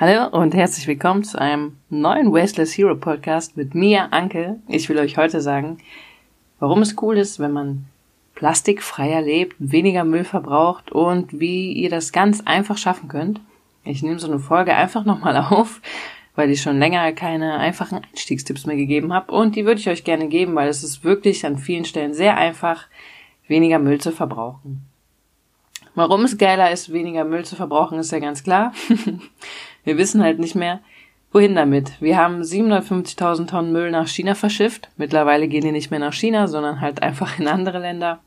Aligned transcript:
Hallo 0.00 0.28
und 0.28 0.54
herzlich 0.54 0.86
willkommen 0.86 1.24
zu 1.24 1.40
einem 1.40 1.76
neuen 1.90 2.32
Wasteless 2.32 2.78
Hero 2.78 2.94
Podcast 2.94 3.56
mit 3.56 3.74
mir, 3.74 4.12
Anke. 4.12 4.60
Ich 4.68 4.88
will 4.88 4.96
euch 4.96 5.16
heute 5.16 5.40
sagen, 5.40 5.78
warum 6.60 6.82
es 6.82 6.94
cool 7.02 7.18
ist, 7.18 7.40
wenn 7.40 7.50
man 7.50 7.86
plastikfreier 8.36 9.20
lebt, 9.20 9.56
weniger 9.58 10.04
Müll 10.04 10.22
verbraucht 10.22 10.92
und 10.92 11.40
wie 11.40 11.72
ihr 11.72 11.90
das 11.90 12.12
ganz 12.12 12.42
einfach 12.42 12.78
schaffen 12.78 13.08
könnt. 13.08 13.40
Ich 13.82 14.04
nehme 14.04 14.20
so 14.20 14.28
eine 14.28 14.38
Folge 14.38 14.72
einfach 14.72 15.04
nochmal 15.04 15.36
auf, 15.50 15.80
weil 16.36 16.52
ich 16.52 16.62
schon 16.62 16.78
länger 16.78 17.10
keine 17.10 17.58
einfachen 17.58 18.00
Einstiegstipps 18.12 18.66
mehr 18.66 18.76
gegeben 18.76 19.12
habe 19.12 19.32
und 19.32 19.56
die 19.56 19.66
würde 19.66 19.80
ich 19.80 19.88
euch 19.88 20.04
gerne 20.04 20.28
geben, 20.28 20.54
weil 20.54 20.68
es 20.68 20.84
ist 20.84 21.02
wirklich 21.02 21.44
an 21.44 21.58
vielen 21.58 21.84
Stellen 21.84 22.14
sehr 22.14 22.36
einfach, 22.36 22.86
weniger 23.48 23.80
Müll 23.80 24.00
zu 24.00 24.12
verbrauchen. 24.12 24.86
Warum 25.96 26.22
es 26.22 26.38
geiler 26.38 26.70
ist, 26.70 26.92
weniger 26.92 27.24
Müll 27.24 27.44
zu 27.44 27.56
verbrauchen, 27.56 27.98
ist 27.98 28.12
ja 28.12 28.20
ganz 28.20 28.44
klar. 28.44 28.72
Wir 29.84 29.98
wissen 29.98 30.22
halt 30.22 30.38
nicht 30.38 30.54
mehr, 30.54 30.80
wohin 31.32 31.54
damit. 31.54 32.00
Wir 32.00 32.16
haben 32.16 32.40
750.000 32.42 33.48
Tonnen 33.48 33.72
Müll 33.72 33.90
nach 33.90 34.08
China 34.08 34.34
verschifft. 34.34 34.88
Mittlerweile 34.96 35.48
gehen 35.48 35.64
die 35.64 35.72
nicht 35.72 35.90
mehr 35.90 36.00
nach 36.00 36.12
China, 36.12 36.48
sondern 36.48 36.80
halt 36.80 37.02
einfach 37.02 37.38
in 37.38 37.48
andere 37.48 37.78
Länder. 37.78 38.20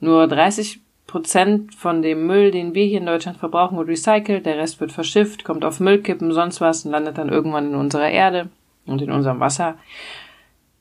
Nur 0.00 0.26
30 0.26 0.80
Prozent 1.06 1.74
von 1.74 2.00
dem 2.00 2.26
Müll, 2.26 2.50
den 2.50 2.74
wir 2.74 2.86
hier 2.86 2.98
in 2.98 3.06
Deutschland 3.06 3.38
verbrauchen, 3.38 3.76
wird 3.76 3.88
recycelt. 3.88 4.46
Der 4.46 4.56
Rest 4.56 4.80
wird 4.80 4.92
verschifft, 4.92 5.44
kommt 5.44 5.64
auf 5.64 5.78
Müllkippen, 5.78 6.32
sonst 6.32 6.60
was 6.60 6.84
und 6.84 6.92
landet 6.92 7.18
dann 7.18 7.28
irgendwann 7.28 7.66
in 7.66 7.74
unserer 7.74 8.08
Erde 8.08 8.48
und 8.86 9.02
in 9.02 9.10
unserem 9.10 9.40
Wasser. 9.40 9.76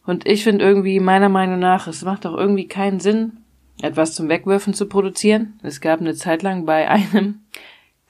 Und 0.06 0.26
ich 0.26 0.44
finde 0.44 0.66
irgendwie, 0.66 1.00
meiner 1.00 1.30
Meinung 1.30 1.60
nach, 1.60 1.88
es 1.88 2.04
macht 2.04 2.26
auch 2.26 2.36
irgendwie 2.36 2.68
keinen 2.68 3.00
Sinn, 3.00 3.38
etwas 3.82 4.16
zum 4.16 4.30
Wegwerfen 4.30 4.74
zu 4.74 4.88
produzieren. 4.88 5.60
Es 5.64 5.82
gab 5.82 6.00
eine 6.00 6.16
Zeit 6.16 6.44
lang 6.44 6.66
bei 6.66 6.90
einem 6.90 7.42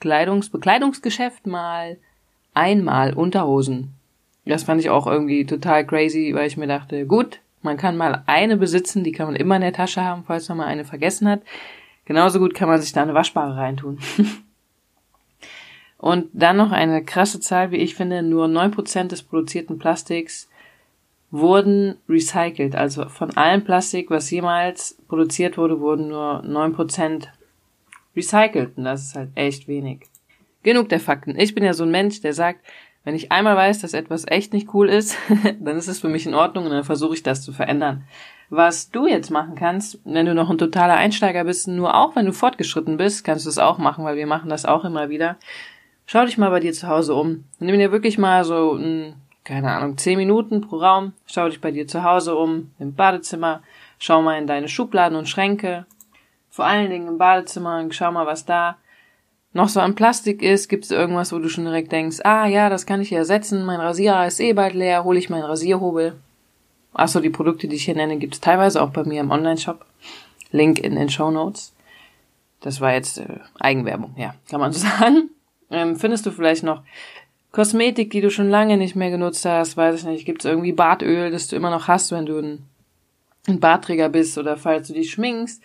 Kleidungs 0.02 0.50
Bekleidungsgeschäft 0.50 1.46
mal 1.46 1.96
einmal 2.54 3.14
Unterhosen. 3.14 3.94
Das 4.44 4.64
fand 4.64 4.80
ich 4.80 4.90
auch 4.90 5.06
irgendwie 5.06 5.46
total 5.46 5.86
crazy, 5.86 6.32
weil 6.34 6.48
ich 6.48 6.56
mir 6.56 6.66
dachte, 6.66 7.06
gut, 7.06 7.38
man 7.62 7.76
kann 7.76 7.96
mal 7.96 8.24
eine 8.26 8.56
besitzen, 8.56 9.04
die 9.04 9.12
kann 9.12 9.26
man 9.26 9.36
immer 9.36 9.54
in 9.54 9.62
der 9.62 9.72
Tasche 9.72 10.02
haben, 10.02 10.24
falls 10.26 10.48
man 10.48 10.58
mal 10.58 10.66
eine 10.66 10.84
vergessen 10.84 11.28
hat. 11.28 11.42
Genauso 12.04 12.40
gut 12.40 12.52
kann 12.52 12.68
man 12.68 12.80
sich 12.80 12.92
da 12.92 13.02
eine 13.02 13.14
Waschbare 13.14 13.56
reintun. 13.56 14.00
Und 15.98 16.28
dann 16.32 16.56
noch 16.56 16.72
eine 16.72 17.04
krasse 17.04 17.38
Zahl, 17.38 17.70
wie 17.70 17.76
ich 17.76 17.94
finde, 17.94 18.24
nur 18.24 18.48
neun 18.48 18.72
Prozent 18.72 19.12
des 19.12 19.22
produzierten 19.22 19.78
Plastiks 19.78 20.48
wurden 21.30 21.94
recycelt. 22.08 22.74
Also 22.74 23.08
von 23.08 23.36
allem 23.36 23.62
Plastik, 23.62 24.10
was 24.10 24.28
jemals 24.32 24.98
produziert 25.06 25.56
wurde, 25.56 25.78
wurden 25.78 26.08
nur 26.08 26.42
neun 26.42 26.72
Prozent 26.72 27.30
recycelt. 28.16 28.76
Und 28.76 28.84
das 28.84 29.02
ist 29.02 29.14
halt 29.14 29.30
echt 29.34 29.68
wenig. 29.68 30.06
Genug 30.62 30.88
der 30.88 31.00
Fakten. 31.00 31.38
Ich 31.38 31.54
bin 31.54 31.64
ja 31.64 31.72
so 31.72 31.84
ein 31.84 31.90
Mensch, 31.90 32.20
der 32.20 32.32
sagt, 32.32 32.60
wenn 33.04 33.14
ich 33.14 33.32
einmal 33.32 33.56
weiß, 33.56 33.80
dass 33.80 33.94
etwas 33.94 34.24
echt 34.28 34.52
nicht 34.52 34.72
cool 34.74 34.88
ist, 34.88 35.16
dann 35.60 35.76
ist 35.76 35.88
es 35.88 35.98
für 35.98 36.08
mich 36.08 36.26
in 36.26 36.34
Ordnung 36.34 36.66
und 36.66 36.70
dann 36.70 36.84
versuche 36.84 37.14
ich 37.14 37.22
das 37.22 37.42
zu 37.42 37.52
verändern. 37.52 38.04
Was 38.48 38.90
du 38.90 39.06
jetzt 39.06 39.30
machen 39.30 39.54
kannst, 39.54 39.98
wenn 40.04 40.26
du 40.26 40.34
noch 40.34 40.50
ein 40.50 40.58
totaler 40.58 40.94
Einsteiger 40.94 41.44
bist, 41.44 41.68
nur 41.68 41.96
auch 41.96 42.14
wenn 42.14 42.26
du 42.26 42.32
fortgeschritten 42.32 42.98
bist, 42.98 43.24
kannst 43.24 43.46
du 43.46 43.50
es 43.50 43.58
auch 43.58 43.78
machen, 43.78 44.04
weil 44.04 44.16
wir 44.16 44.26
machen 44.26 44.50
das 44.50 44.66
auch 44.66 44.84
immer 44.84 45.08
wieder. 45.08 45.36
Schau 46.06 46.26
dich 46.26 46.38
mal 46.38 46.50
bei 46.50 46.60
dir 46.60 46.72
zu 46.72 46.86
Hause 46.86 47.14
um. 47.14 47.44
Nimm 47.58 47.78
dir 47.78 47.92
wirklich 47.92 48.18
mal 48.18 48.44
so, 48.44 48.74
ein, 48.74 49.14
keine 49.44 49.72
Ahnung, 49.72 49.96
zehn 49.96 50.18
Minuten 50.18 50.60
pro 50.60 50.76
Raum. 50.76 51.14
Schau 51.26 51.48
dich 51.48 51.60
bei 51.60 51.70
dir 51.70 51.88
zu 51.88 52.04
Hause 52.04 52.36
um, 52.36 52.70
im 52.78 52.94
Badezimmer. 52.94 53.62
Schau 53.98 54.20
mal 54.20 54.38
in 54.38 54.46
deine 54.46 54.68
Schubladen 54.68 55.16
und 55.16 55.28
Schränke. 55.28 55.86
Vor 56.52 56.66
allen 56.66 56.90
Dingen 56.90 57.08
im 57.08 57.16
Badezimmer 57.16 57.80
und 57.80 57.94
schau 57.94 58.12
mal, 58.12 58.26
was 58.26 58.44
da 58.44 58.76
noch 59.54 59.70
so 59.70 59.80
an 59.80 59.94
Plastik 59.94 60.42
ist. 60.42 60.68
Gibt 60.68 60.84
es 60.84 60.90
irgendwas, 60.90 61.32
wo 61.32 61.38
du 61.38 61.48
schon 61.48 61.64
direkt 61.64 61.90
denkst, 61.92 62.18
ah 62.24 62.46
ja, 62.46 62.68
das 62.68 62.84
kann 62.84 63.00
ich 63.00 63.10
ersetzen, 63.10 63.64
mein 63.64 63.80
Rasierer 63.80 64.26
ist 64.26 64.38
eh 64.38 64.52
bald 64.52 64.74
leer, 64.74 65.02
hole 65.02 65.18
ich 65.18 65.30
meinen 65.30 65.44
Rasierhobel. 65.44 66.14
Achso, 66.92 67.20
die 67.20 67.30
Produkte, 67.30 67.68
die 67.68 67.76
ich 67.76 67.86
hier 67.86 67.94
nenne, 67.94 68.18
gibt 68.18 68.34
es 68.34 68.40
teilweise 68.42 68.82
auch 68.82 68.90
bei 68.90 69.02
mir 69.04 69.22
im 69.22 69.30
Online-Shop. 69.30 69.86
Link 70.50 70.78
in 70.78 70.94
den 70.94 71.08
Show 71.08 71.30
Notes. 71.30 71.72
Das 72.60 72.82
war 72.82 72.92
jetzt 72.92 73.16
äh, 73.16 73.38
Eigenwerbung, 73.58 74.14
ja, 74.18 74.34
kann 74.50 74.60
man 74.60 74.74
so 74.74 74.80
sagen. 74.86 75.30
Ähm, 75.70 75.96
findest 75.96 76.26
du 76.26 76.32
vielleicht 76.32 76.64
noch 76.64 76.82
Kosmetik, 77.50 78.10
die 78.10 78.20
du 78.20 78.30
schon 78.30 78.50
lange 78.50 78.76
nicht 78.76 78.94
mehr 78.94 79.10
genutzt 79.10 79.46
hast? 79.46 79.78
Weiß 79.78 80.00
ich 80.00 80.04
nicht. 80.04 80.26
Gibt 80.26 80.44
es 80.44 80.50
irgendwie 80.50 80.72
Bartöl, 80.72 81.30
das 81.30 81.48
du 81.48 81.56
immer 81.56 81.70
noch 81.70 81.88
hast, 81.88 82.12
wenn 82.12 82.26
du 82.26 82.38
ein, 82.38 82.66
ein 83.48 83.58
Barträger 83.58 84.10
bist 84.10 84.36
oder 84.36 84.58
falls 84.58 84.88
du 84.88 84.92
dich 84.92 85.12
schminkst? 85.12 85.62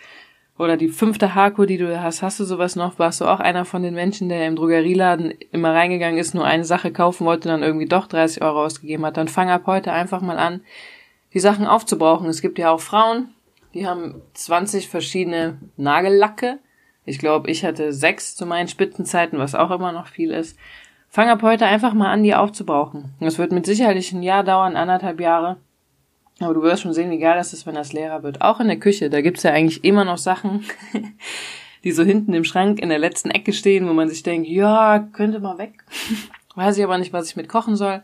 Oder 0.58 0.76
die 0.76 0.88
fünfte 0.88 1.36
Haarkur, 1.36 1.68
die 1.68 1.78
du 1.78 2.02
hast, 2.02 2.24
hast 2.24 2.40
du 2.40 2.44
sowas 2.44 2.76
noch? 2.76 2.98
Warst 2.98 3.22
du 3.22 3.26
auch 3.26 3.40
einer 3.40 3.64
von 3.64 3.84
den 3.84 3.94
Menschen, 3.94 4.28
der 4.28 4.48
im 4.48 4.56
Drogerieladen 4.56 5.34
immer 5.52 5.74
reingegangen 5.74 6.18
ist, 6.18 6.34
nur 6.34 6.46
eine 6.46 6.66
Sache 6.66 6.92
kaufen 6.92 7.26
wollte, 7.26 7.48
dann 7.48 7.62
irgendwie 7.62 7.86
doch 7.86 8.08
30 8.08 8.42
Euro 8.42 8.66
ausgegeben 8.66 9.06
hat? 9.06 9.18
Dann 9.18 9.28
fang 9.28 9.50
ab 9.50 9.64
heute 9.68 9.92
einfach 9.92 10.22
mal 10.22 10.40
an, 10.40 10.62
die 11.34 11.40
Sachen 11.40 11.68
aufzubrauchen. 11.68 12.28
Es 12.28 12.42
gibt 12.42 12.58
ja 12.58 12.72
auch 12.72 12.80
Frauen, 12.80 13.30
die 13.76 13.86
haben 13.86 14.22
20 14.34 14.90
verschiedene 14.90 15.60
Nagellacke. 15.78 16.58
Ich 17.06 17.20
glaube, 17.20 17.52
ich 17.52 17.64
hatte 17.64 17.94
sechs 17.94 18.36
zu 18.36 18.48
meinen 18.48 18.68
Spitzenzeiten, 18.68 19.38
was 19.38 19.54
auch 19.54 19.70
immer 19.70 19.92
noch 19.92 20.08
viel 20.08 20.32
ist. 20.32 20.58
Fang 21.10 21.30
ab 21.30 21.44
heute 21.44 21.68
einfach 21.68 21.94
mal 21.94 22.12
an, 22.12 22.24
die 22.24 22.34
aufzubrauchen. 22.34 23.14
Das 23.20 23.38
wird 23.38 23.52
mit 23.52 23.66
Sicherheit 23.66 23.98
ein 24.12 24.24
Jahr 24.24 24.44
dauern, 24.44 24.76
anderthalb 24.76 25.20
Jahre. 25.20 25.58
Aber 26.40 26.54
du 26.54 26.62
wirst 26.62 26.84
schon 26.84 26.94
sehen, 26.94 27.10
wie 27.12 27.20
geil 27.20 27.38
das 27.38 27.54
ist, 27.54 27.66
wenn 27.66 27.76
das 27.76 27.94
leerer 27.94 28.24
wird. 28.24 28.42
Auch 28.42 28.60
in 28.60 28.68
der 28.68 28.80
Küche, 28.80 29.10
da 29.10 29.22
gibt's 29.22 29.44
ja 29.44 29.52
eigentlich 29.52 29.84
immer 29.84 30.06
noch 30.06 30.18
Sachen, 30.18 30.66
die 31.84 31.92
so 31.92 32.04
hinten 32.04 32.34
im 32.34 32.44
Schrank 32.44 32.80
in 32.80 32.90
der 32.90 33.00
letzten 33.00 33.32
Ecke 33.32 33.54
stehen, 33.54 33.88
wo 33.88 33.94
man 33.94 34.10
sich 34.10 34.24
denkt, 34.24 34.48
ja, 34.48 35.00
könnte 35.14 35.40
mal 35.40 35.58
weg. 35.58 35.84
Weiß 36.56 36.78
ich 36.78 36.84
aber 36.84 36.98
nicht, 36.98 37.14
was 37.14 37.30
ich 37.30 37.36
mit 37.36 37.50
kochen 37.50 37.76
soll. 37.76 38.04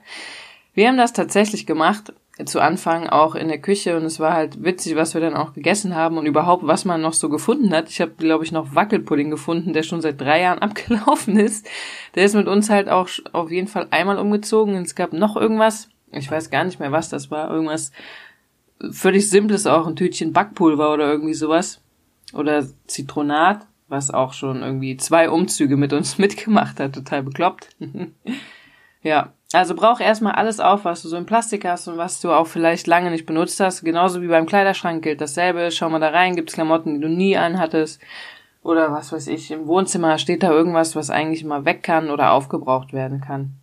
Wir 0.73 0.87
haben 0.87 0.97
das 0.97 1.13
tatsächlich 1.13 1.65
gemacht, 1.65 2.13
zu 2.45 2.59
Anfang 2.59 3.07
auch 3.07 3.35
in 3.35 3.47
der 3.47 3.59
Küche 3.59 3.95
und 3.95 4.05
es 4.05 4.19
war 4.19 4.33
halt 4.33 4.63
witzig, 4.63 4.95
was 4.95 5.13
wir 5.13 5.21
dann 5.21 5.35
auch 5.35 5.53
gegessen 5.53 5.95
haben 5.95 6.17
und 6.17 6.25
überhaupt, 6.25 6.65
was 6.65 6.83
man 6.83 6.99
noch 6.99 7.13
so 7.13 7.29
gefunden 7.29 7.71
hat. 7.73 7.89
Ich 7.89 8.01
habe, 8.01 8.13
glaube 8.17 8.43
ich, 8.43 8.51
noch 8.51 8.73
Wackelpudding 8.73 9.29
gefunden, 9.29 9.73
der 9.73 9.83
schon 9.83 10.01
seit 10.01 10.19
drei 10.19 10.41
Jahren 10.41 10.59
abgelaufen 10.61 11.37
ist. 11.37 11.69
Der 12.15 12.25
ist 12.25 12.33
mit 12.33 12.47
uns 12.47 12.71
halt 12.71 12.89
auch 12.89 13.07
auf 13.33 13.51
jeden 13.51 13.67
Fall 13.67 13.87
einmal 13.91 14.17
umgezogen. 14.17 14.75
Und 14.75 14.81
es 14.81 14.95
gab 14.95 15.13
noch 15.13 15.35
irgendwas, 15.35 15.89
ich 16.13 16.29
weiß 16.29 16.49
gar 16.49 16.63
nicht 16.63 16.79
mehr, 16.79 16.91
was 16.91 17.09
das 17.09 17.31
war. 17.31 17.49
Irgendwas 17.49 17.91
völlig 18.91 19.29
Simples 19.29 19.67
auch, 19.67 19.87
ein 19.87 19.95
Tütchen 19.95 20.33
Backpulver 20.33 20.93
oder 20.93 21.09
irgendwie 21.09 21.33
sowas. 21.33 21.81
Oder 22.33 22.65
Zitronat, 22.87 23.67
was 23.87 24.11
auch 24.11 24.33
schon 24.33 24.63
irgendwie 24.63 24.97
zwei 24.97 25.29
Umzüge 25.29 25.77
mit 25.77 25.93
uns 25.93 26.17
mitgemacht 26.17 26.79
hat. 26.79 26.93
Total 26.93 27.23
bekloppt. 27.23 27.69
ja, 29.01 29.33
also 29.53 29.75
brauch 29.75 29.99
erstmal 29.99 30.33
alles 30.33 30.59
auf, 30.59 30.83
was 30.83 31.03
du 31.03 31.09
so 31.09 31.17
in 31.17 31.27
Plastik 31.27 31.65
hast 31.65 31.87
und 31.87 31.97
was 31.97 32.19
du 32.21 32.31
auch 32.31 32.47
vielleicht 32.47 32.87
lange 32.87 33.11
nicht 33.11 33.25
benutzt 33.25 33.59
hast. 33.59 33.83
Genauso 33.83 34.21
wie 34.21 34.27
beim 34.27 34.47
Kleiderschrank 34.47 35.03
gilt 35.03 35.21
dasselbe. 35.21 35.69
Schau 35.71 35.89
mal 35.89 35.99
da 35.99 36.09
rein, 36.09 36.35
gibt's 36.35 36.53
Klamotten, 36.53 36.95
die 36.95 37.01
du 37.01 37.09
nie 37.09 37.37
anhattest. 37.37 38.01
Oder 38.63 38.91
was 38.91 39.11
weiß 39.11 39.27
ich, 39.27 39.51
im 39.51 39.67
Wohnzimmer 39.67 40.17
steht 40.17 40.41
da 40.41 40.49
irgendwas, 40.49 40.95
was 40.95 41.09
eigentlich 41.09 41.43
mal 41.43 41.65
weg 41.65 41.83
kann 41.83 42.09
oder 42.09 42.31
aufgebraucht 42.31 42.93
werden 42.93 43.19
kann. 43.19 43.55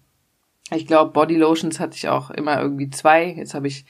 Ich 0.73 0.87
glaube, 0.87 1.13
Body 1.13 1.37
Lotions 1.37 1.81
hatte 1.81 1.97
ich 1.97 2.09
auch 2.09 2.31
immer 2.31 2.61
irgendwie 2.61 2.91
zwei. 2.91 3.27
Jetzt 3.33 3.55
habe 3.55 3.67
ich 3.67 3.85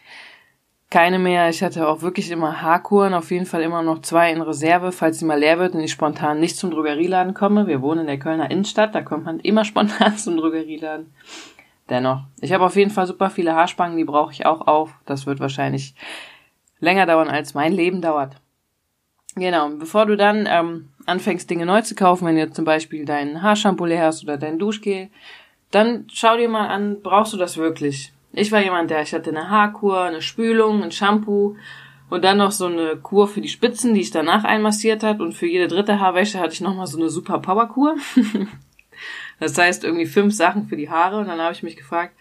keine 0.91 1.19
mehr. 1.21 1.49
Ich 1.49 1.63
hatte 1.63 1.87
auch 1.89 2.03
wirklich 2.03 2.31
immer 2.31 2.63
Haarkuren, 2.63 3.15
auf 3.15 3.31
jeden 3.31 3.47
Fall 3.47 3.63
immer 3.63 3.83
noch 3.83 4.03
zwei 4.03 4.33
in 4.33 4.43
Reserve, 4.43 4.91
falls 4.91 5.21
sie 5.21 5.25
mal 5.25 5.39
leer 5.39 5.59
wird 5.59 5.75
und 5.75 5.81
ich 5.81 5.93
spontan 5.93 6.41
nicht 6.41 6.57
zum 6.57 6.71
Drogerieladen 6.71 7.33
komme. 7.33 7.67
Wir 7.69 7.81
wohnen 7.81 8.01
in 8.01 8.07
der 8.07 8.19
Kölner 8.19 8.51
Innenstadt, 8.51 8.95
da 8.95 9.03
kommt 9.03 9.25
man 9.25 9.41
immer 9.41 9.65
spontan 9.67 10.17
zum 10.19 10.37
Drogerieladen. 10.37 11.13
Dennoch, 11.89 12.23
ich 12.41 12.53
habe 12.53 12.65
auf 12.65 12.77
jeden 12.77 12.91
Fall 12.91 13.07
super 13.07 13.31
viele 13.31 13.55
Haarspangen, 13.55 13.97
die 13.97 14.05
brauche 14.05 14.33
ich 14.33 14.47
auch 14.47 14.67
auf. 14.67 14.93
Das 15.07 15.27
wird 15.27 15.41
wahrscheinlich 15.41 15.95
länger 16.81 17.07
dauern, 17.07 17.29
als 17.29 17.55
mein 17.55 17.73
Leben 17.73 18.01
dauert. 18.01 18.37
Genau, 19.37 19.69
bevor 19.71 20.07
du 20.07 20.17
dann 20.17 20.49
ähm, 20.51 20.89
anfängst, 21.07 21.49
Dinge 21.49 21.67
neu 21.67 21.83
zu 21.83 21.95
kaufen, 21.95 22.27
wenn 22.27 22.37
du 22.37 22.51
zum 22.51 22.65
Beispiel 22.65 23.05
dein 23.05 23.43
Haarshampoo 23.43 23.85
leer 23.85 24.07
hast 24.07 24.25
oder 24.25 24.37
dein 24.37 24.59
Duschgel, 24.59 25.09
dann 25.71 26.07
schau 26.13 26.37
dir 26.37 26.49
mal 26.49 26.69
an, 26.69 27.03
brauchst 27.03 27.33
du 27.33 27.37
das 27.37 27.57
wirklich? 27.57 28.13
Ich 28.33 28.53
war 28.53 28.63
jemand, 28.63 28.91
der, 28.91 29.03
ich 29.03 29.13
hatte 29.13 29.31
eine 29.31 29.51
Haarkur, 29.51 30.03
eine 30.03 30.23
Spülung, 30.23 30.83
ein 30.83 30.93
Shampoo 30.93 31.57
und 32.11 32.25
dann 32.25 32.39
noch 32.39 32.53
so 32.53 32.67
eine 32.67 32.97
Kur 32.97 33.29
für 33.29 33.41
die 33.41 33.49
Spitzen, 33.49 33.95
die 33.95 34.01
ich 34.01 34.11
danach 34.11 34.45
einmassiert 34.45 35.03
hat 35.03 35.21
und 35.21 35.33
für 35.33 35.47
jede 35.47 35.69
dritte 35.69 36.01
Haarwäsche 36.01 36.39
hatte 36.39 36.53
ich 36.53 36.61
nochmal 36.61 36.87
so 36.87 36.99
eine 36.99 37.11
super 37.11 37.39
Powerkur. 37.39 37.97
das 39.41 39.57
heißt 39.59 39.85
irgendwie 39.85 40.07
fünf 40.07 40.35
Sachen 40.35 40.67
für 40.67 40.77
die 40.77 40.91
Haare 40.91 41.19
und 41.19 41.29
dann 41.29 41.41
habe 41.41 41.55
ich 41.55 41.63
mich 41.63 41.77
gefragt, 41.77 42.15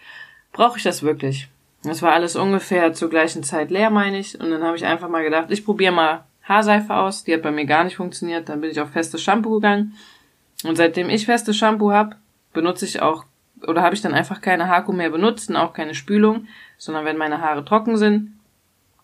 brauche 0.52 0.78
ich 0.78 0.84
das 0.84 1.02
wirklich? 1.02 1.48
Das 1.82 2.02
war 2.02 2.12
alles 2.12 2.36
ungefähr 2.36 2.92
zur 2.92 3.08
gleichen 3.08 3.42
Zeit 3.42 3.70
leer, 3.70 3.90
meine 3.90 4.18
ich. 4.18 4.38
Und 4.38 4.50
dann 4.50 4.62
habe 4.62 4.76
ich 4.76 4.84
einfach 4.84 5.08
mal 5.08 5.24
gedacht, 5.24 5.50
ich 5.50 5.64
probiere 5.64 5.92
mal 5.92 6.24
Haarseife 6.42 6.94
aus. 6.94 7.24
Die 7.24 7.32
hat 7.32 7.42
bei 7.42 7.50
mir 7.50 7.64
gar 7.64 7.84
nicht 7.84 7.96
funktioniert. 7.96 8.48
Dann 8.48 8.60
bin 8.60 8.70
ich 8.70 8.80
auf 8.80 8.90
festes 8.90 9.22
Shampoo 9.22 9.54
gegangen. 9.54 9.94
Und 10.64 10.76
seitdem 10.76 11.08
ich 11.08 11.24
festes 11.24 11.56
Shampoo 11.56 11.92
habe, 11.92 12.16
benutze 12.52 12.84
ich 12.84 13.00
auch 13.00 13.24
oder 13.66 13.82
habe 13.82 13.94
ich 13.94 14.00
dann 14.00 14.14
einfach 14.14 14.40
keine 14.40 14.68
Haarkur 14.68 14.94
mehr 14.94 15.10
benutzt 15.10 15.50
und 15.50 15.56
auch 15.56 15.72
keine 15.72 15.94
Spülung, 15.94 16.46
sondern 16.78 17.04
wenn 17.04 17.16
meine 17.16 17.40
Haare 17.40 17.64
trocken 17.64 17.96
sind, 17.96 18.38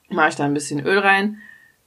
mache 0.09 0.31
ich 0.31 0.37
da 0.37 0.45
ein 0.45 0.55
bisschen 0.55 0.85
Öl 0.85 0.99
rein 0.99 1.39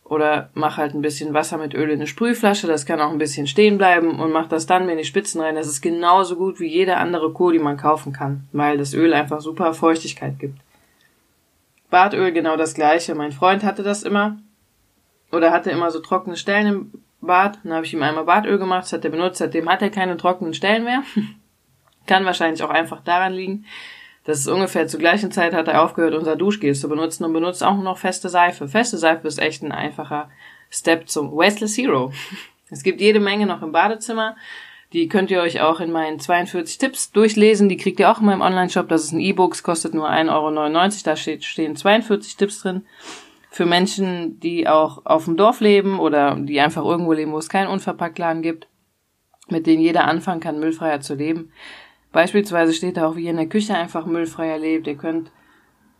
Oder 0.03 0.49
mach 0.53 0.77
halt 0.77 0.93
ein 0.93 1.01
bisschen 1.01 1.33
Wasser 1.33 1.57
mit 1.57 1.73
Öl 1.73 1.89
in 1.89 1.99
eine 1.99 2.07
Sprühflasche, 2.07 2.67
das 2.67 2.85
kann 2.85 2.99
auch 2.99 3.11
ein 3.11 3.17
bisschen 3.19 3.47
stehen 3.47 3.77
bleiben 3.77 4.19
und 4.19 4.31
mach 4.31 4.47
das 4.47 4.65
dann 4.65 4.89
in 4.89 4.97
die 4.97 5.03
Spitzen 5.03 5.41
rein. 5.41 5.55
Das 5.55 5.67
ist 5.67 5.81
genauso 5.81 6.35
gut 6.35 6.59
wie 6.59 6.67
jede 6.67 6.97
andere 6.97 7.31
Kur, 7.31 7.53
die 7.53 7.59
man 7.59 7.77
kaufen 7.77 8.11
kann, 8.11 8.47
weil 8.51 8.77
das 8.77 8.93
Öl 8.93 9.13
einfach 9.13 9.41
super 9.41 9.73
Feuchtigkeit 9.73 10.39
gibt. 10.39 10.59
Bartöl 11.89 12.31
genau 12.31 12.55
das 12.55 12.73
gleiche. 12.73 13.15
Mein 13.15 13.31
Freund 13.31 13.63
hatte 13.63 13.83
das 13.83 14.03
immer. 14.03 14.37
Oder 15.31 15.51
hatte 15.51 15.71
immer 15.71 15.91
so 15.91 15.99
trockene 15.99 16.37
Stellen 16.37 16.67
im 16.67 16.91
Bad. 17.21 17.59
Dann 17.63 17.73
habe 17.73 17.85
ich 17.85 17.93
ihm 17.93 18.01
einmal 18.01 18.25
Bartöl 18.25 18.57
gemacht, 18.57 18.83
das 18.83 18.93
hat 18.93 19.05
er 19.05 19.11
benutzt, 19.11 19.37
seitdem 19.37 19.69
hat 19.69 19.81
er 19.81 19.89
keine 19.89 20.17
trockenen 20.17 20.53
Stellen 20.53 20.83
mehr. 20.83 21.03
kann 22.09 22.25
wahrscheinlich 22.25 22.63
auch 22.63 22.71
einfach 22.71 23.01
daran 23.01 23.33
liegen. 23.33 23.65
Das 24.25 24.39
ist 24.39 24.47
ungefähr 24.47 24.87
zur 24.87 24.99
gleichen 24.99 25.31
Zeit 25.31 25.53
hat 25.53 25.67
er 25.67 25.81
aufgehört, 25.81 26.13
unser 26.13 26.35
Duschgel 26.35 26.75
zu 26.75 26.89
benutzen 26.89 27.23
und 27.23 27.33
benutzt 27.33 27.63
auch 27.63 27.75
nur 27.75 27.83
noch 27.83 27.97
feste 27.97 28.29
Seife. 28.29 28.67
Feste 28.67 28.97
Seife 28.97 29.27
ist 29.27 29.39
echt 29.39 29.63
ein 29.63 29.71
einfacher 29.71 30.29
Step 30.69 31.07
zum 31.07 31.31
Wasteless 31.31 31.77
Hero. 31.77 32.11
Es 32.71 32.83
gibt 32.83 33.01
jede 33.01 33.19
Menge 33.19 33.47
noch 33.47 33.63
im 33.63 33.71
Badezimmer. 33.71 34.35
Die 34.93 35.07
könnt 35.07 35.31
ihr 35.31 35.41
euch 35.41 35.59
auch 35.59 35.79
in 35.79 35.91
meinen 35.91 36.19
42 36.19 36.77
Tipps 36.77 37.11
durchlesen. 37.11 37.67
Die 37.67 37.77
kriegt 37.77 37.99
ihr 37.99 38.11
auch 38.11 38.19
in 38.19 38.27
meinem 38.27 38.41
Online-Shop. 38.41 38.87
Das 38.87 39.05
ist 39.05 39.11
ein 39.11 39.19
E-Book, 39.19 39.63
kostet 39.63 39.95
nur 39.95 40.07
1,99 40.07 40.31
Euro. 40.31 41.03
Da 41.03 41.15
steht, 41.15 41.45
stehen 41.45 41.75
42 41.75 42.37
Tipps 42.37 42.61
drin. 42.61 42.85
Für 43.49 43.65
Menschen, 43.65 44.39
die 44.39 44.67
auch 44.67 45.03
auf 45.03 45.25
dem 45.25 45.35
Dorf 45.35 45.61
leben 45.61 45.99
oder 45.99 46.35
die 46.35 46.59
einfach 46.59 46.85
irgendwo 46.85 47.13
leben, 47.13 47.31
wo 47.31 47.39
es 47.39 47.49
keinen 47.49 47.69
Unverpacktladen 47.69 48.43
gibt, 48.43 48.67
mit 49.47 49.65
denen 49.65 49.81
jeder 49.81 50.05
anfangen 50.05 50.41
kann, 50.41 50.59
müllfreier 50.59 51.01
zu 51.01 51.15
leben. 51.15 51.51
Beispielsweise 52.11 52.73
steht 52.73 52.97
da 52.97 53.07
auch, 53.07 53.15
wie 53.15 53.25
ihr 53.25 53.31
in 53.31 53.37
der 53.37 53.47
Küche 53.47 53.75
einfach 53.75 54.05
müllfreier 54.05 54.57
lebt. 54.57 54.87
Ihr 54.87 54.97
könnt 54.97 55.31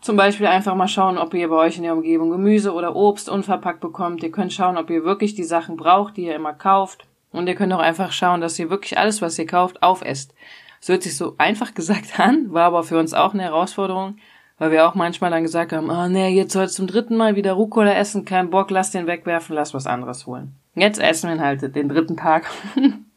zum 0.01 0.15
Beispiel 0.15 0.47
einfach 0.47 0.75
mal 0.75 0.87
schauen, 0.87 1.17
ob 1.17 1.33
ihr 1.33 1.49
bei 1.49 1.55
euch 1.55 1.77
in 1.77 1.83
der 1.83 1.93
Umgebung 1.93 2.31
Gemüse 2.31 2.73
oder 2.73 2.95
Obst 2.95 3.29
unverpackt 3.29 3.81
bekommt. 3.81 4.23
Ihr 4.23 4.31
könnt 4.31 4.53
schauen, 4.53 4.77
ob 4.77 4.89
ihr 4.89 5.03
wirklich 5.03 5.35
die 5.35 5.43
Sachen 5.43 5.77
braucht, 5.77 6.17
die 6.17 6.25
ihr 6.25 6.35
immer 6.35 6.53
kauft. 6.53 7.05
Und 7.31 7.47
ihr 7.47 7.55
könnt 7.55 7.73
auch 7.73 7.79
einfach 7.79 8.11
schauen, 8.11 8.41
dass 8.41 8.57
ihr 8.57 8.69
wirklich 8.69 8.97
alles, 8.97 9.21
was 9.21 9.37
ihr 9.37 9.45
kauft, 9.45 9.83
aufesst. 9.83 10.33
Es 10.81 10.89
hört 10.89 11.03
sich 11.03 11.15
so 11.15 11.35
einfach 11.37 11.73
gesagt 11.73 12.19
an, 12.19 12.51
war 12.53 12.65
aber 12.65 12.83
für 12.83 12.97
uns 12.97 13.13
auch 13.13 13.33
eine 13.33 13.43
Herausforderung, 13.43 14.17
weil 14.57 14.71
wir 14.71 14.87
auch 14.87 14.95
manchmal 14.95 15.29
dann 15.29 15.43
gesagt 15.43 15.73
haben, 15.73 15.91
ah 15.91 16.05
oh, 16.05 16.09
nee, 16.09 16.29
jetzt 16.29 16.53
soll 16.53 16.69
zum 16.69 16.87
dritten 16.87 17.17
Mal 17.17 17.35
wieder 17.35 17.53
Rucola 17.53 17.93
essen, 17.93 18.25
kein 18.25 18.49
Bock, 18.49 18.71
lass 18.71 18.91
den 18.91 19.05
wegwerfen, 19.05 19.55
lass 19.55 19.73
was 19.73 19.85
anderes 19.85 20.25
holen. 20.25 20.55
Jetzt 20.75 20.99
essen 20.99 21.29
wir 21.29 21.35
ihn 21.35 21.41
halt 21.41 21.75
den 21.75 21.89
dritten 21.89 22.17
Tag. 22.17 22.49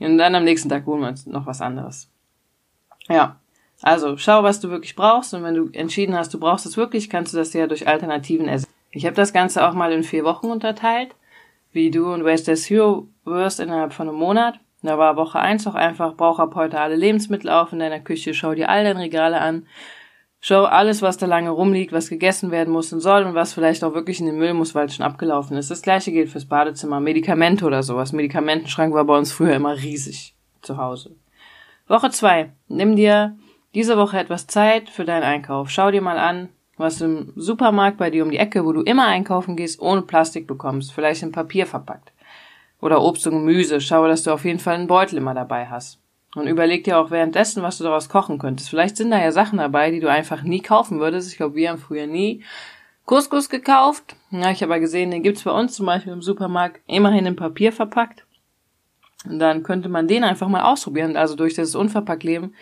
Und 0.00 0.18
dann 0.18 0.34
am 0.34 0.44
nächsten 0.44 0.68
Tag 0.68 0.86
holen 0.86 1.02
wir 1.02 1.08
uns 1.08 1.26
noch 1.26 1.46
was 1.46 1.60
anderes. 1.60 2.10
Ja. 3.08 3.36
Also, 3.82 4.16
schau, 4.18 4.42
was 4.42 4.60
du 4.60 4.68
wirklich 4.68 4.94
brauchst 4.94 5.32
und 5.32 5.42
wenn 5.42 5.54
du 5.54 5.70
entschieden 5.72 6.14
hast, 6.14 6.34
du 6.34 6.40
brauchst 6.40 6.66
es 6.66 6.76
wirklich, 6.76 7.08
kannst 7.08 7.32
du 7.32 7.38
das 7.38 7.52
ja 7.54 7.66
durch 7.66 7.88
Alternativen 7.88 8.46
ersetzen. 8.46 8.74
Ich 8.90 9.06
habe 9.06 9.16
das 9.16 9.32
Ganze 9.32 9.66
auch 9.66 9.72
mal 9.72 9.92
in 9.92 10.02
vier 10.02 10.24
Wochen 10.24 10.46
unterteilt 10.46 11.14
wie 11.72 11.90
du 11.90 12.12
und 12.12 12.24
Wasteless 12.24 12.68
Hero 12.68 13.08
wirst 13.24 13.60
innerhalb 13.60 13.92
von 13.92 14.08
einem 14.08 14.18
Monat. 14.18 14.58
Da 14.82 14.98
war 14.98 15.16
Woche 15.16 15.38
eins 15.38 15.66
auch 15.66 15.74
einfach, 15.74 16.14
brauch 16.16 16.38
ab 16.38 16.54
heute 16.54 16.80
alle 16.80 16.96
Lebensmittel 16.96 17.50
auf 17.50 17.72
in 17.72 17.78
deiner 17.78 18.00
Küche, 18.00 18.34
schau 18.34 18.54
dir 18.54 18.70
all 18.70 18.82
deine 18.82 19.00
Regale 19.00 19.40
an, 19.40 19.66
schau 20.40 20.64
alles, 20.64 21.02
was 21.02 21.18
da 21.18 21.26
lange 21.26 21.50
rumliegt, 21.50 21.92
was 21.92 22.08
gegessen 22.08 22.50
werden 22.50 22.72
muss 22.72 22.92
und 22.92 23.00
soll 23.00 23.24
und 23.24 23.34
was 23.34 23.52
vielleicht 23.52 23.84
auch 23.84 23.94
wirklich 23.94 24.20
in 24.20 24.26
den 24.26 24.38
Müll 24.38 24.54
muss, 24.54 24.74
weil 24.74 24.86
es 24.86 24.94
schon 24.94 25.06
abgelaufen 25.06 25.56
ist. 25.56 25.70
Das 25.70 25.82
gleiche 25.82 26.12
gilt 26.12 26.30
fürs 26.30 26.46
Badezimmer, 26.46 27.00
Medikamente 27.00 27.64
oder 27.64 27.82
sowas. 27.82 28.12
Medikamentenschrank 28.12 28.94
war 28.94 29.04
bei 29.04 29.16
uns 29.16 29.32
früher 29.32 29.54
immer 29.54 29.76
riesig 29.76 30.34
zu 30.62 30.76
Hause. 30.78 31.14
Woche 31.86 32.10
zwei, 32.10 32.52
nimm 32.68 32.96
dir 32.96 33.36
diese 33.74 33.96
Woche 33.96 34.18
etwas 34.18 34.46
Zeit 34.46 34.88
für 34.88 35.04
deinen 35.04 35.22
Einkauf. 35.22 35.70
Schau 35.70 35.90
dir 35.90 36.02
mal 36.02 36.18
an, 36.18 36.48
was 36.76 37.00
im 37.00 37.32
Supermarkt 37.36 37.98
bei 37.98 38.10
dir 38.10 38.24
um 38.24 38.30
die 38.30 38.38
Ecke, 38.38 38.64
wo 38.64 38.72
du 38.72 38.82
immer 38.82 39.06
einkaufen 39.06 39.56
gehst, 39.56 39.80
ohne 39.80 40.02
Plastik 40.02 40.46
bekommst, 40.46 40.92
vielleicht 40.92 41.22
in 41.22 41.32
Papier 41.32 41.66
verpackt. 41.66 42.12
Oder 42.80 43.02
Obst 43.02 43.26
und 43.26 43.34
Gemüse, 43.34 43.80
schaue, 43.80 44.08
dass 44.08 44.22
du 44.22 44.32
auf 44.32 44.44
jeden 44.44 44.58
Fall 44.58 44.76
einen 44.76 44.86
Beutel 44.86 45.18
immer 45.18 45.34
dabei 45.34 45.66
hast. 45.66 45.99
Und 46.34 46.46
überleg 46.46 46.84
dir 46.84 46.98
auch 46.98 47.10
währenddessen, 47.10 47.62
was 47.62 47.78
du 47.78 47.84
daraus 47.84 48.08
kochen 48.08 48.38
könntest. 48.38 48.70
Vielleicht 48.70 48.96
sind 48.96 49.10
da 49.10 49.18
ja 49.18 49.32
Sachen 49.32 49.58
dabei, 49.58 49.90
die 49.90 50.00
du 50.00 50.08
einfach 50.08 50.42
nie 50.42 50.60
kaufen 50.60 51.00
würdest. 51.00 51.30
Ich 51.30 51.36
glaube, 51.36 51.56
wir 51.56 51.70
haben 51.70 51.78
früher 51.78 52.06
nie 52.06 52.44
Couscous 53.04 53.48
gekauft. 53.48 54.14
Ja, 54.30 54.50
ich 54.52 54.62
habe 54.62 54.74
aber 54.74 54.80
gesehen, 54.80 55.10
den 55.10 55.24
gibt's 55.24 55.42
bei 55.42 55.50
uns 55.50 55.74
zum 55.74 55.86
Beispiel 55.86 56.12
im 56.12 56.22
Supermarkt 56.22 56.80
immerhin 56.86 57.26
in 57.26 57.34
Papier 57.34 57.72
verpackt. 57.72 58.24
Und 59.24 59.40
dann 59.40 59.64
könnte 59.64 59.88
man 59.88 60.06
den 60.06 60.22
einfach 60.22 60.48
mal 60.48 60.62
ausprobieren. 60.62 61.16
Also 61.16 61.34
durch 61.34 61.54
das 61.54 61.74
Unverpackt-Leben 61.74 62.54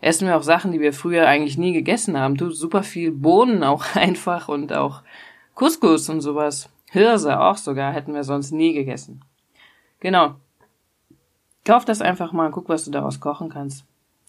essen 0.00 0.26
wir 0.26 0.36
auch 0.36 0.42
Sachen, 0.42 0.72
die 0.72 0.80
wir 0.80 0.94
früher 0.94 1.26
eigentlich 1.26 1.58
nie 1.58 1.74
gegessen 1.74 2.18
haben. 2.18 2.36
Du, 2.36 2.50
super 2.50 2.82
viel 2.82 3.10
Bohnen 3.10 3.62
auch 3.64 3.94
einfach 3.94 4.48
und 4.48 4.72
auch 4.72 5.02
Couscous 5.54 6.08
und 6.08 6.22
sowas. 6.22 6.70
Hirse 6.90 7.38
auch 7.38 7.58
sogar 7.58 7.92
hätten 7.92 8.14
wir 8.14 8.24
sonst 8.24 8.50
nie 8.50 8.72
gegessen. 8.72 9.22
Genau. 10.00 10.36
Kauf 11.64 11.84
das 11.84 12.00
einfach 12.00 12.32
mal 12.32 12.46
und 12.46 12.52
guck, 12.52 12.68
was 12.68 12.84
du 12.84 12.90
daraus 12.90 13.20
kochen 13.20 13.50
kannst. 13.50 13.84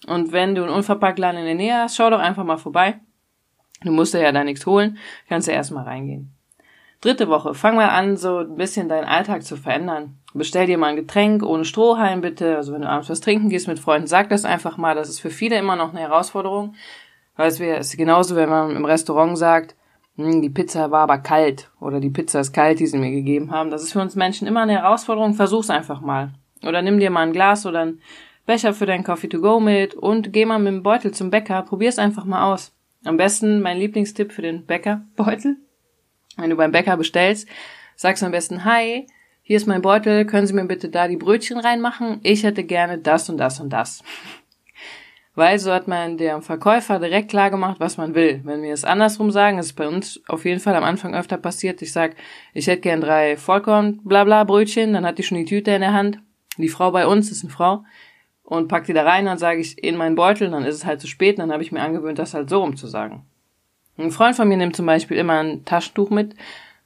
Und 0.06 0.32
wenn 0.32 0.54
du 0.54 0.62
einen 0.62 0.72
Unverpacktladen 0.72 1.40
in 1.40 1.46
der 1.46 1.54
Nähe 1.54 1.74
hast, 1.74 1.96
schau 1.96 2.10
doch 2.10 2.18
einfach 2.18 2.44
mal 2.44 2.58
vorbei. 2.58 3.00
Du 3.82 3.92
musst 3.92 4.14
ja 4.14 4.32
da 4.32 4.44
nichts 4.44 4.66
holen, 4.66 4.98
kannst 5.28 5.48
ja 5.48 5.54
erstmal 5.54 5.84
reingehen. 5.84 6.32
Dritte 7.00 7.28
Woche. 7.28 7.54
Fang 7.54 7.74
mal 7.74 7.88
an, 7.88 8.16
so 8.16 8.38
ein 8.38 8.54
bisschen 8.54 8.88
deinen 8.88 9.06
Alltag 9.06 9.42
zu 9.42 9.56
verändern. 9.56 10.18
Bestell 10.34 10.66
dir 10.66 10.78
mal 10.78 10.88
ein 10.88 10.96
Getränk 10.96 11.42
ohne 11.42 11.64
Strohhalm 11.64 12.20
bitte. 12.20 12.56
Also 12.56 12.72
wenn 12.72 12.82
du 12.82 12.88
abends 12.88 13.10
was 13.10 13.20
trinken 13.20 13.48
gehst 13.48 13.66
mit 13.66 13.80
Freunden, 13.80 14.06
sag 14.06 14.28
das 14.28 14.44
einfach 14.44 14.76
mal. 14.76 14.94
Das 14.94 15.08
ist 15.08 15.18
für 15.18 15.30
viele 15.30 15.58
immer 15.58 15.74
noch 15.74 15.90
eine 15.90 16.00
Herausforderung. 16.00 16.74
Weil 17.36 17.48
es 17.48 17.58
ist 17.58 17.96
genauso, 17.96 18.36
wenn 18.36 18.48
man 18.48 18.76
im 18.76 18.84
Restaurant 18.84 19.36
sagt, 19.36 19.74
hm, 20.16 20.42
die 20.42 20.50
Pizza 20.50 20.92
war 20.92 21.00
aber 21.00 21.18
kalt 21.18 21.70
oder 21.80 21.98
die 21.98 22.10
Pizza 22.10 22.38
ist 22.38 22.52
kalt, 22.52 22.78
die 22.78 22.86
sie 22.86 22.98
mir 22.98 23.10
gegeben 23.10 23.50
haben. 23.50 23.70
Das 23.70 23.82
ist 23.82 23.92
für 23.92 24.00
uns 24.00 24.14
Menschen 24.14 24.46
immer 24.46 24.60
eine 24.60 24.74
Herausforderung. 24.74 25.34
Versuch's 25.34 25.70
einfach 25.70 26.00
mal. 26.00 26.32
Oder 26.64 26.82
nimm 26.82 26.98
dir 27.00 27.10
mal 27.10 27.26
ein 27.26 27.32
Glas 27.32 27.66
oder 27.66 27.80
ein 27.80 28.00
Becher 28.46 28.74
für 28.74 28.86
deinen 28.86 29.04
Coffee 29.04 29.28
to 29.28 29.40
go 29.40 29.60
mit 29.60 29.94
und 29.94 30.32
geh 30.32 30.44
mal 30.44 30.58
mit 30.58 30.72
dem 30.72 30.82
Beutel 30.82 31.12
zum 31.12 31.30
Bäcker. 31.30 31.62
Probier's 31.62 31.98
einfach 31.98 32.24
mal 32.24 32.52
aus. 32.52 32.74
Am 33.04 33.16
besten 33.16 33.60
mein 33.60 33.78
Lieblingstipp 33.78 34.32
für 34.32 34.42
den 34.42 34.66
Bäckerbeutel 34.66 35.56
wenn 36.36 36.50
du 36.50 36.56
beim 36.56 36.72
Bäcker 36.72 36.96
bestellst, 36.96 37.48
sagst 37.96 38.22
du 38.22 38.26
am 38.26 38.32
besten, 38.32 38.64
hi, 38.64 39.06
hier 39.42 39.56
ist 39.56 39.66
mein 39.66 39.82
Beutel, 39.82 40.24
können 40.24 40.46
Sie 40.46 40.54
mir 40.54 40.64
bitte 40.64 40.88
da 40.88 41.08
die 41.08 41.16
Brötchen 41.16 41.58
reinmachen? 41.58 42.20
Ich 42.22 42.44
hätte 42.44 42.64
gerne 42.64 42.98
das 42.98 43.28
und 43.28 43.38
das 43.38 43.60
und 43.60 43.70
das. 43.70 44.02
Weil 45.34 45.58
so 45.58 45.72
hat 45.72 45.88
man 45.88 46.18
dem 46.18 46.42
Verkäufer 46.42 46.98
direkt 46.98 47.30
klar 47.30 47.50
gemacht, 47.50 47.80
was 47.80 47.96
man 47.96 48.14
will. 48.14 48.42
Wenn 48.44 48.62
wir 48.62 48.72
es 48.72 48.84
andersrum 48.84 49.30
sagen, 49.30 49.58
ist 49.58 49.72
bei 49.72 49.88
uns 49.88 50.20
auf 50.28 50.44
jeden 50.44 50.60
Fall 50.60 50.76
am 50.76 50.84
Anfang 50.84 51.14
öfter 51.14 51.38
passiert. 51.38 51.80
Ich 51.80 51.92
sag, 51.92 52.16
ich 52.52 52.66
hätte 52.66 52.82
gern 52.82 53.00
drei 53.00 53.38
Vollkorn 53.38 54.00
Blabla 54.04 54.44
Brötchen, 54.44 54.92
dann 54.92 55.06
hat 55.06 55.18
die 55.18 55.22
schon 55.22 55.38
die 55.38 55.46
Tüte 55.46 55.70
in 55.70 55.80
der 55.80 55.94
Hand. 55.94 56.18
Die 56.58 56.68
Frau 56.68 56.90
bei 56.90 57.06
uns 57.06 57.30
ist 57.30 57.42
eine 57.42 57.52
Frau 57.52 57.84
und 58.42 58.68
packt 58.68 58.88
die 58.88 58.92
da 58.92 59.04
rein, 59.04 59.26
dann 59.26 59.38
sage 59.38 59.60
ich 59.60 59.82
in 59.82 59.96
meinen 59.96 60.14
Beutel, 60.14 60.50
dann 60.50 60.64
ist 60.64 60.76
es 60.76 60.86
halt 60.86 61.00
zu 61.00 61.06
spät, 61.06 61.38
dann 61.38 61.52
habe 61.52 61.62
ich 61.62 61.72
mir 61.72 61.80
angewöhnt, 61.80 62.18
das 62.18 62.34
halt 62.34 62.50
so 62.50 62.60
rum. 62.60 62.74
Ein 63.98 64.10
Freund 64.10 64.36
von 64.36 64.48
mir 64.48 64.56
nimmt 64.56 64.76
zum 64.76 64.86
Beispiel 64.86 65.16
immer 65.16 65.38
ein 65.40 65.64
Taschentuch 65.64 66.10
mit. 66.10 66.34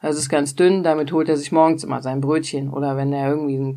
Das 0.02 0.16
ist 0.16 0.28
ganz 0.28 0.54
dünn, 0.54 0.82
damit 0.82 1.12
holt 1.12 1.28
er 1.28 1.36
sich 1.36 1.52
morgens 1.52 1.82
immer 1.82 2.02
sein 2.02 2.20
Brötchen. 2.20 2.70
Oder 2.70 2.96
wenn 2.96 3.12
er 3.12 3.30
irgendwie 3.30 3.76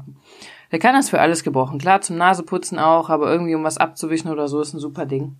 der 0.71 0.79
kann 0.79 0.93
das 0.93 1.09
für 1.09 1.19
alles 1.19 1.43
gebrauchen. 1.43 1.79
Klar, 1.79 2.01
zum 2.01 2.17
Naseputzen 2.17 2.77
auch, 2.77 3.09
aber 3.09 3.31
irgendwie 3.31 3.55
um 3.55 3.63
was 3.63 3.77
abzuwischen 3.77 4.29
oder 4.29 4.47
so 4.47 4.61
ist 4.61 4.73
ein 4.73 4.79
super 4.79 5.05
Ding. 5.05 5.35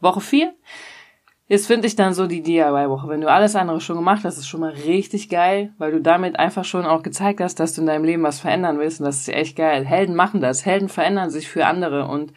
Woche 0.00 0.20
4. 0.20 0.52
Jetzt 1.50 1.66
finde 1.66 1.88
ich 1.88 1.96
dann 1.96 2.14
so 2.14 2.28
die 2.28 2.44
DIY-Woche. 2.44 3.08
Wenn 3.08 3.22
du 3.22 3.28
alles 3.28 3.56
andere 3.56 3.80
schon 3.80 3.96
gemacht 3.96 4.22
hast, 4.22 4.38
ist 4.38 4.46
schon 4.46 4.60
mal 4.60 4.70
richtig 4.70 5.28
geil, 5.28 5.72
weil 5.78 5.90
du 5.90 6.00
damit 6.00 6.38
einfach 6.38 6.64
schon 6.64 6.86
auch 6.86 7.02
gezeigt 7.02 7.40
hast, 7.40 7.58
dass 7.58 7.74
du 7.74 7.80
in 7.80 7.88
deinem 7.88 8.04
Leben 8.04 8.22
was 8.22 8.38
verändern 8.38 8.78
willst 8.78 9.00
und 9.00 9.06
das 9.06 9.22
ist 9.22 9.30
echt 9.30 9.56
geil. 9.56 9.84
Helden 9.84 10.14
machen 10.14 10.40
das. 10.40 10.64
Helden 10.64 10.88
verändern 10.88 11.30
sich 11.30 11.48
für 11.48 11.66
andere 11.66 12.06
und 12.06 12.32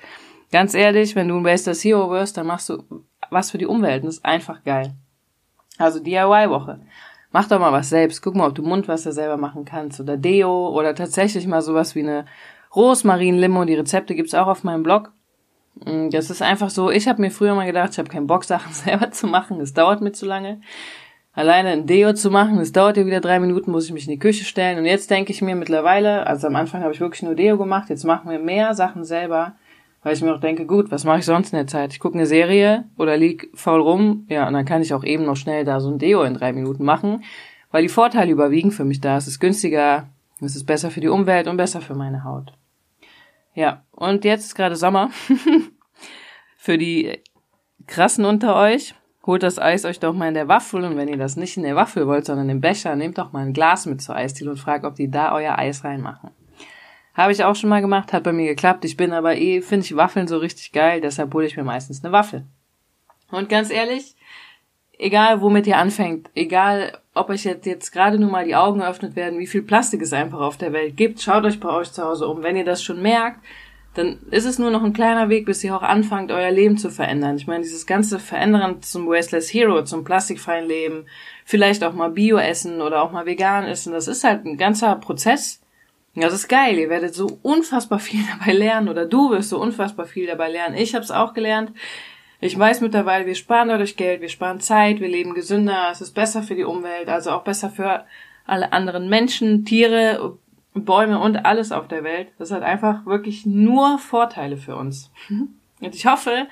ganz 0.51 0.73
ehrlich, 0.73 1.15
wenn 1.15 1.27
du 1.27 1.35
ein 1.35 1.43
Bester 1.43 1.75
Hero 1.75 2.09
wirst, 2.09 2.37
dann 2.37 2.47
machst 2.47 2.69
du 2.69 2.81
was 3.29 3.51
für 3.51 3.59
die 3.59 3.67
Umwelt. 3.67 4.03
Das 4.03 4.15
ist 4.15 4.25
einfach 4.25 4.63
geil. 4.63 4.95
Also 5.77 5.99
DIY-Woche. 5.99 6.79
Mach 7.31 7.47
doch 7.47 7.59
mal 7.59 7.71
was 7.71 7.89
selbst. 7.89 8.19
Guck 8.23 8.33
mal, 8.33 8.47
ob 8.47 8.55
du 8.55 8.63
Mundwasser 8.63 9.11
selber 9.11 9.37
machen 9.37 9.63
kannst 9.63 9.99
oder 9.99 10.17
Deo 10.17 10.69
oder 10.69 10.95
tatsächlich 10.95 11.45
mal 11.45 11.61
sowas 11.61 11.93
wie 11.93 12.01
eine 12.01 12.25
Rosmarin-Limo. 12.75 13.65
Die 13.65 13.75
Rezepte 13.75 14.15
gibt's 14.15 14.33
auch 14.33 14.47
auf 14.47 14.63
meinem 14.63 14.81
Blog. 14.81 15.11
Mm, 15.85 16.09
das 16.09 16.29
ist 16.29 16.41
einfach 16.41 16.69
so, 16.69 16.89
ich 16.89 17.07
habe 17.07 17.21
mir 17.21 17.31
früher 17.31 17.55
mal 17.55 17.65
gedacht, 17.65 17.91
ich 17.93 17.99
habe 17.99 18.09
keinen 18.09 18.27
Bock, 18.27 18.43
Sachen 18.43 18.73
selber 18.73 19.11
zu 19.11 19.27
machen. 19.27 19.59
Das 19.59 19.73
dauert 19.73 20.01
mir 20.01 20.11
zu 20.11 20.25
lange. 20.25 20.61
Alleine 21.33 21.69
ein 21.69 21.87
Deo 21.87 22.13
zu 22.13 22.29
machen, 22.29 22.59
das 22.59 22.73
dauert 22.73 22.95
ja 22.95 23.07
wieder 23.07 23.19
drei 23.19 23.39
Minuten, 23.39 23.71
muss 23.71 23.85
ich 23.85 23.91
mich 23.91 24.05
in 24.05 24.11
die 24.11 24.19
Küche 24.19 24.45
stellen. 24.45 24.77
Und 24.77 24.85
jetzt 24.85 25.09
denke 25.09 25.31
ich 25.31 25.41
mir 25.41 25.55
mittlerweile, 25.55 26.27
also 26.27 26.45
am 26.45 26.55
Anfang 26.55 26.83
habe 26.83 26.93
ich 26.93 26.99
wirklich 26.99 27.23
nur 27.23 27.33
Deo 27.33 27.57
gemacht, 27.57 27.89
jetzt 27.89 28.03
machen 28.03 28.29
wir 28.29 28.37
mehr 28.37 28.75
Sachen 28.75 29.03
selber 29.03 29.55
weil 30.03 30.13
ich 30.13 30.21
mir 30.21 30.35
auch 30.35 30.39
denke, 30.39 30.65
gut, 30.65 30.91
was 30.91 31.05
mache 31.05 31.19
ich 31.19 31.25
sonst 31.25 31.53
in 31.53 31.57
der 31.57 31.67
Zeit? 31.67 31.93
Ich 31.93 31.99
gucke 31.99 32.15
eine 32.15 32.27
Serie 32.27 32.83
oder 32.97 33.17
lieg 33.17 33.49
faul 33.53 33.81
rum, 33.81 34.25
ja, 34.29 34.47
und 34.47 34.53
dann 34.53 34.65
kann 34.65 34.81
ich 34.81 34.93
auch 34.93 35.03
eben 35.03 35.25
noch 35.25 35.37
schnell 35.37 35.63
da 35.63 35.79
so 35.79 35.89
ein 35.89 35.97
Deo 35.97 36.23
in 36.23 36.33
drei 36.33 36.51
Minuten 36.53 36.83
machen, 36.83 37.23
weil 37.71 37.83
die 37.83 37.89
Vorteile 37.89 38.31
überwiegen 38.31 38.71
für 38.71 38.83
mich 38.83 39.01
da. 39.01 39.17
Es 39.17 39.27
ist 39.27 39.39
günstiger, 39.39 40.09
es 40.41 40.55
ist 40.55 40.65
besser 40.65 40.91
für 40.91 40.99
die 40.99 41.07
Umwelt 41.07 41.47
und 41.47 41.57
besser 41.57 41.81
für 41.81 41.95
meine 41.95 42.23
Haut. 42.23 42.53
Ja, 43.55 43.83
und 43.91 44.25
jetzt 44.25 44.45
ist 44.45 44.55
gerade 44.55 44.75
Sommer. 44.75 45.09
für 46.63 46.77
die 46.77 47.19
krassen 47.87 48.23
unter 48.23 48.55
euch. 48.55 48.95
holt 49.25 49.43
das 49.43 49.59
Eis 49.59 49.83
euch 49.83 49.99
doch 49.99 50.13
mal 50.13 50.29
in 50.29 50.33
der 50.33 50.47
Waffel 50.47 50.85
und 50.85 50.95
wenn 50.95 51.09
ihr 51.09 51.17
das 51.17 51.35
nicht 51.35 51.57
in 51.57 51.63
der 51.63 51.75
Waffel 51.75 52.07
wollt, 52.07 52.25
sondern 52.25 52.47
im 52.47 52.61
Becher, 52.61 52.95
nehmt 52.95 53.17
doch 53.17 53.33
mal 53.33 53.45
ein 53.45 53.51
Glas 53.51 53.85
mit 53.85 54.01
zur 54.01 54.15
Eisdiele 54.15 54.51
und 54.51 54.57
fragt, 54.57 54.85
ob 54.85 54.95
die 54.95 55.11
da 55.11 55.33
euer 55.33 55.57
Eis 55.57 55.83
reinmachen. 55.83 56.29
Habe 57.15 57.33
ich 57.33 57.43
auch 57.43 57.55
schon 57.57 57.69
mal 57.69 57.81
gemacht, 57.81 58.13
hat 58.13 58.23
bei 58.23 58.31
mir 58.31 58.47
geklappt. 58.47 58.85
Ich 58.85 58.95
bin 58.95 59.11
aber 59.11 59.35
eh, 59.35 59.61
finde 59.61 59.85
ich 59.85 59.95
Waffeln 59.97 60.29
so 60.29 60.37
richtig 60.37 60.71
geil, 60.71 61.01
deshalb 61.01 61.33
hole 61.33 61.45
ich 61.45 61.57
mir 61.57 61.65
meistens 61.65 62.01
eine 62.01 62.13
Waffel. 62.13 62.45
Und 63.29 63.49
ganz 63.49 63.69
ehrlich, 63.69 64.15
egal 64.97 65.41
womit 65.41 65.67
ihr 65.67 65.77
anfängt, 65.77 66.29
egal 66.33 66.97
ob 67.13 67.29
euch 67.29 67.43
jetzt, 67.43 67.65
jetzt 67.65 67.91
gerade 67.91 68.17
nur 68.17 68.31
mal 68.31 68.45
die 68.45 68.55
Augen 68.55 68.79
geöffnet 68.79 69.17
werden, 69.17 69.37
wie 69.37 69.47
viel 69.47 69.63
Plastik 69.63 70.01
es 70.01 70.13
einfach 70.13 70.39
auf 70.39 70.55
der 70.55 70.71
Welt 70.71 70.95
gibt, 70.95 71.21
schaut 71.21 71.43
euch 71.43 71.59
bei 71.59 71.69
euch 71.69 71.91
zu 71.91 72.03
Hause 72.03 72.25
um. 72.25 72.41
Wenn 72.41 72.55
ihr 72.55 72.65
das 72.65 72.81
schon 72.81 73.01
merkt, 73.01 73.41
dann 73.93 74.19
ist 74.31 74.45
es 74.45 74.57
nur 74.57 74.71
noch 74.71 74.83
ein 74.83 74.93
kleiner 74.93 75.29
Weg, 75.29 75.45
bis 75.45 75.63
ihr 75.63 75.75
auch 75.75 75.83
anfangt, 75.83 76.31
euer 76.31 76.51
Leben 76.51 76.77
zu 76.77 76.89
verändern. 76.89 77.35
Ich 77.37 77.45
meine, 77.45 77.63
dieses 77.63 77.85
ganze 77.85 78.17
Verändern 78.19 78.81
zum 78.81 79.07
Wasteless 79.07 79.53
Hero, 79.53 79.83
zum 79.83 80.03
plastikfreien 80.03 80.67
Leben, 80.67 81.05
vielleicht 81.45 81.83
auch 81.83 81.93
mal 81.93 82.09
Bio 82.09 82.37
essen 82.37 82.81
oder 82.81 83.03
auch 83.03 83.11
mal 83.11 83.25
vegan 83.25 83.65
essen, 83.65 83.93
das 83.93 84.07
ist 84.07 84.23
halt 84.23 84.45
ein 84.45 84.57
ganzer 84.57 84.95
Prozess. 84.95 85.61
Das 86.15 86.33
ist 86.33 86.47
geil, 86.47 86.77
ihr 86.77 86.89
werdet 86.89 87.15
so 87.15 87.39
unfassbar 87.41 87.99
viel 87.99 88.21
dabei 88.39 88.53
lernen 88.53 88.89
oder 88.89 89.05
du 89.05 89.31
wirst 89.31 89.49
so 89.49 89.59
unfassbar 89.59 90.05
viel 90.05 90.27
dabei 90.27 90.49
lernen. 90.49 90.75
Ich 90.75 90.95
habe 90.95 91.03
es 91.03 91.11
auch 91.11 91.33
gelernt. 91.33 91.71
Ich 92.41 92.57
weiß 92.57 92.81
mittlerweile, 92.81 93.25
wir 93.25 93.35
sparen 93.35 93.69
dadurch 93.69 93.95
Geld, 93.95 94.21
wir 94.21 94.27
sparen 94.27 94.59
Zeit, 94.59 94.99
wir 94.99 95.07
leben 95.07 95.33
gesünder, 95.33 95.89
es 95.91 96.01
ist 96.01 96.11
besser 96.11 96.43
für 96.43 96.55
die 96.55 96.65
Umwelt, 96.65 97.07
also 97.07 97.31
auch 97.31 97.43
besser 97.43 97.69
für 97.69 98.05
alle 98.45 98.73
anderen 98.73 99.07
Menschen, 99.07 99.63
Tiere, 99.63 100.37
Bäume 100.73 101.19
und 101.19 101.45
alles 101.45 101.71
auf 101.71 101.87
der 101.87 102.03
Welt. 102.03 102.29
Das 102.37 102.51
hat 102.51 102.63
einfach 102.63 103.05
wirklich 103.05 103.45
nur 103.45 103.99
Vorteile 103.99 104.57
für 104.57 104.75
uns. 104.75 105.11
Und 105.79 105.95
ich 105.95 106.05
hoffe, 106.05 106.47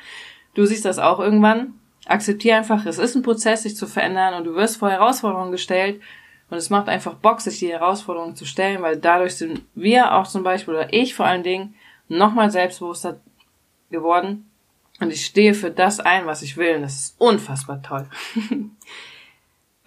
du 0.53 0.65
siehst 0.65 0.85
das 0.85 0.99
auch 0.99 1.19
irgendwann. 1.19 1.73
Akzeptier 2.05 2.57
einfach, 2.57 2.85
es 2.85 2.97
ist 2.97 3.15
ein 3.15 3.21
Prozess, 3.21 3.63
sich 3.63 3.75
zu 3.75 3.87
verändern 3.87 4.33
und 4.33 4.43
du 4.45 4.55
wirst 4.55 4.77
vor 4.77 4.89
Herausforderungen 4.89 5.51
gestellt 5.51 6.01
und 6.49 6.57
es 6.57 6.69
macht 6.69 6.89
einfach 6.89 7.13
Bock, 7.13 7.41
sich 7.41 7.59
die 7.59 7.71
Herausforderungen 7.71 8.35
zu 8.35 8.45
stellen, 8.45 8.81
weil 8.81 8.97
dadurch 8.97 9.35
sind 9.35 9.63
wir 9.75 10.13
auch 10.15 10.27
zum 10.27 10.43
Beispiel 10.43 10.73
oder 10.73 10.93
ich 10.93 11.15
vor 11.15 11.25
allen 11.25 11.43
Dingen 11.43 11.75
nochmal 12.07 12.51
selbstbewusster 12.51 13.21
geworden 13.89 14.49
und 14.99 15.13
ich 15.13 15.25
stehe 15.25 15.53
für 15.53 15.71
das 15.71 15.99
ein, 15.99 16.25
was 16.25 16.41
ich 16.41 16.57
will 16.57 16.75
und 16.75 16.81
das 16.81 16.95
ist 16.95 17.15
unfassbar 17.19 17.81
toll. 17.81 18.07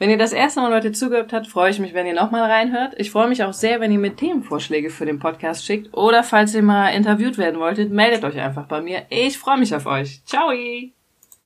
Wenn 0.05 0.11
ihr 0.11 0.19
das 0.19 0.35
erste 0.35 0.61
Mal 0.61 0.69
Leute 0.69 0.93
zugehört 0.93 1.33
habt, 1.33 1.47
freue 1.47 1.71
ich 1.71 1.79
mich, 1.79 1.95
wenn 1.95 2.07
ihr 2.07 2.13
nochmal 2.13 2.43
reinhört. 2.43 2.93
Ich 2.99 3.11
freue 3.11 3.27
mich 3.27 3.43
auch 3.43 3.55
sehr, 3.55 3.81
wenn 3.81 3.91
ihr 3.91 3.99
mir 3.99 4.15
Themenvorschläge 4.15 4.91
für 4.91 5.07
den 5.07 5.19
Podcast 5.19 5.65
schickt 5.65 5.95
oder 5.95 6.23
falls 6.23 6.55
ihr 6.55 6.61
mal 6.61 6.91
interviewt 6.91 7.39
werden 7.39 7.59
wolltet, 7.59 7.91
meldet 7.91 8.23
euch 8.23 8.39
einfach 8.39 8.67
bei 8.67 8.83
mir. 8.83 9.07
Ich 9.09 9.39
freue 9.39 9.57
mich 9.57 9.75
auf 9.75 9.87
euch. 9.87 10.23
Ciao! 10.27 10.53